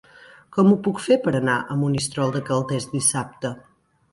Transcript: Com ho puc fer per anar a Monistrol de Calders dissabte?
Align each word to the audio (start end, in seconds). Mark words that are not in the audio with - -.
Com 0.55 0.69
ho 0.69 0.77
puc 0.87 1.01
fer 1.07 1.17
per 1.27 1.33
anar 1.41 1.57
a 1.61 1.77
Monistrol 1.83 2.33
de 2.37 2.41
Calders 2.51 2.89
dissabte? 2.95 3.53